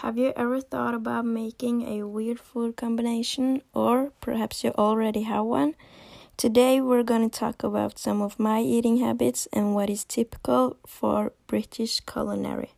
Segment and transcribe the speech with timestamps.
[0.00, 5.44] Have you ever thought about making a weird food combination, or perhaps you already have
[5.44, 5.74] one?
[6.38, 10.78] Today, we're going to talk about some of my eating habits and what is typical
[10.86, 12.72] for British culinary.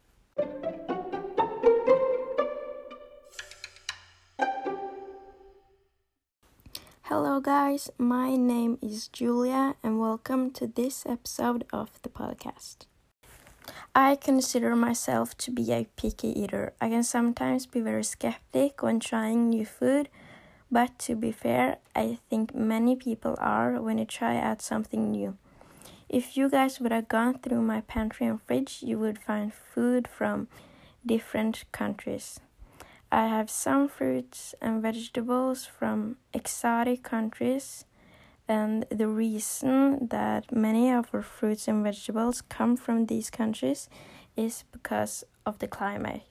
[7.03, 12.87] Hello, guys, my name is Julia, and welcome to this episode of the podcast.
[13.95, 16.73] I consider myself to be a picky eater.
[16.81, 20.09] I can sometimes be very skeptic when trying new food,
[20.71, 25.37] but to be fair, I think many people are when you try out something new.
[26.09, 30.09] If you guys would have gone through my pantry and fridge, you would find food
[30.09, 30.49] from
[31.05, 32.41] different countries.
[33.11, 37.85] I have some fruits and vegetables from exotic countries
[38.53, 43.89] and the reason that many of our fruits and vegetables come from these countries
[44.37, 46.25] is because of the climate.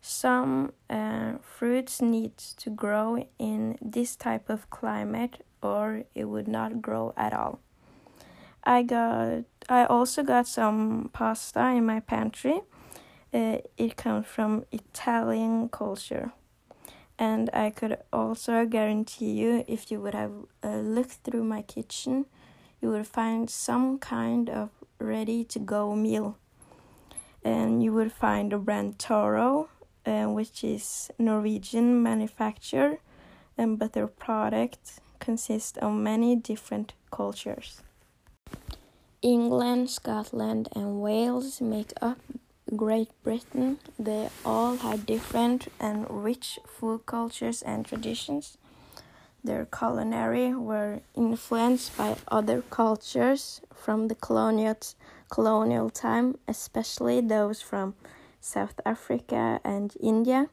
[0.00, 6.80] Some uh, fruits need to grow in this type of climate or it would not
[6.80, 7.60] grow at all.
[8.64, 12.62] I got I also got some pasta in my pantry.
[13.34, 16.32] Uh, it comes from Italian culture
[17.18, 22.26] and I could also guarantee you if you would have uh, looked through my kitchen,
[22.80, 26.38] you would find some kind of ready to go meal.
[27.44, 29.68] And you would find the brand Toro,
[30.06, 32.98] uh, which is Norwegian manufacturer,
[33.56, 37.82] and but their product consists of many different cultures.
[39.22, 42.18] England, Scotland, and Wales make up
[42.78, 48.56] Great Britain, they all had different and rich food cultures and traditions.
[49.42, 54.76] Their culinary were influenced by other cultures from the colonial,
[55.28, 57.94] colonial time, especially those from
[58.40, 60.48] South Africa and India.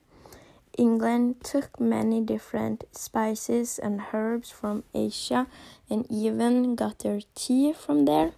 [0.80, 5.46] England took many different spices and herbs from Asia
[5.92, 8.32] and even got their tea from there.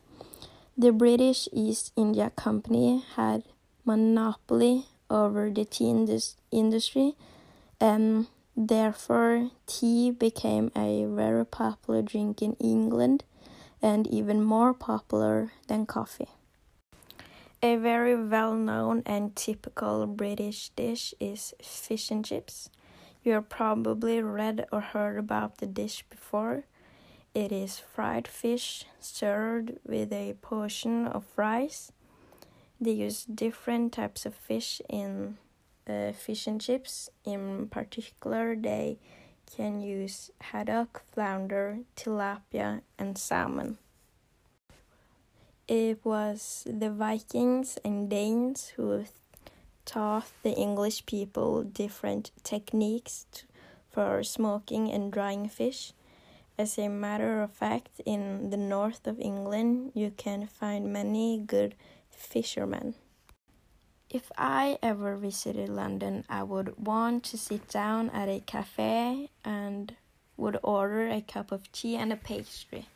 [0.77, 3.43] The British East India Company had
[3.87, 7.15] monopoly over the tea indus industry,
[7.79, 13.23] and therefore tea became a very popular drink in England
[13.81, 16.27] and even more popular than coffee.
[17.63, 22.69] A very well known and typical British dish is fish and chips.
[23.23, 26.65] You have probably read or heard about the dish before.
[27.33, 31.91] It is fried fish served with a portion of rice
[32.79, 35.37] they use different types of fish in
[35.87, 37.09] uh, fish and chips.
[37.23, 38.99] In particular, they
[39.55, 43.77] can use haddock, flounder, tilapia, and salmon.
[45.67, 49.05] It was the Vikings and Danes who
[49.85, 53.25] taught the English people different techniques
[53.89, 55.93] for smoking and drying fish.
[56.57, 61.75] As a matter of fact, in the north of England, you can find many good
[62.17, 62.95] fisherman.
[64.09, 69.95] If I ever visited London, I would want to sit down at a cafe and
[70.37, 72.87] would order a cup of tea and a pastry.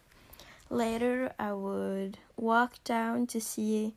[0.69, 3.93] Later, I would walk down to see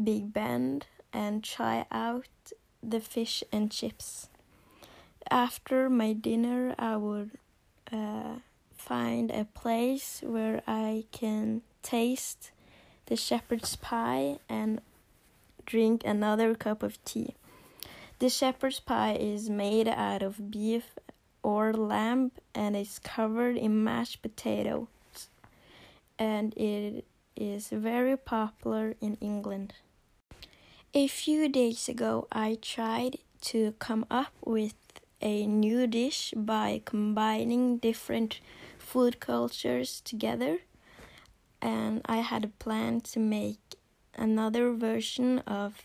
[0.00, 2.28] Big Ben and try out
[2.82, 4.28] the fish and chips.
[5.30, 7.32] After my dinner, I would
[7.90, 8.36] uh,
[8.76, 12.52] find a place where I can taste
[13.06, 14.80] the shepherd's pie and
[15.66, 17.34] drink another cup of tea.
[18.18, 20.94] The shepherd's pie is made out of beef
[21.42, 24.86] or lamb and is covered in mashed potatoes
[26.18, 27.04] and it
[27.36, 29.74] is very popular in England.
[30.94, 34.74] A few days ago, I tried to come up with
[35.20, 38.40] a new dish by combining different
[38.78, 40.58] food cultures together
[41.62, 43.76] and I had a plan to make
[44.16, 45.80] another version of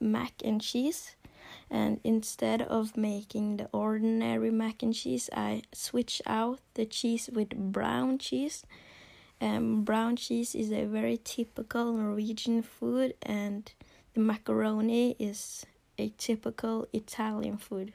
[0.00, 1.14] mac and cheese.
[1.70, 7.50] And instead of making the ordinary mac and cheese, I switched out the cheese with
[7.50, 8.66] brown cheese.
[9.40, 13.72] And brown cheese is a very typical Norwegian food, and
[14.14, 15.66] the macaroni is
[15.98, 17.92] a typical Italian food.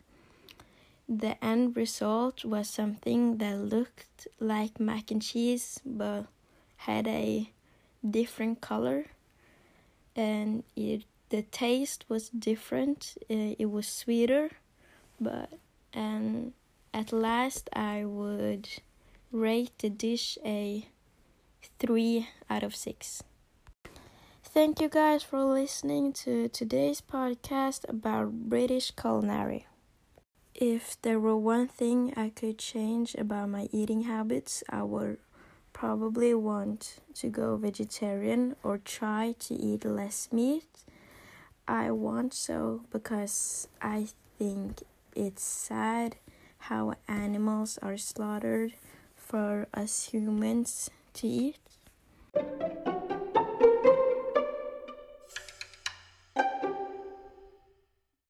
[1.07, 6.25] The end result was something that looked like mac and cheese, but
[6.77, 7.51] had a
[8.07, 9.05] different color
[10.15, 14.51] and it the taste was different uh, it was sweeter
[15.19, 15.49] but
[15.93, 16.53] and
[16.93, 18.69] at last i would
[19.31, 20.87] rate the dish a
[21.79, 23.23] 3 out of 6
[24.57, 29.67] Thank you guys for listening to today's podcast about British culinary.
[30.55, 35.19] If there were one thing I could change about my eating habits, I would
[35.77, 40.65] probably want to go vegetarian or try to eat less meat.
[41.67, 44.07] I want so because I
[44.39, 44.81] think
[45.15, 46.15] it's sad
[46.57, 48.73] how animals are slaughtered
[49.15, 51.59] for us humans to eat.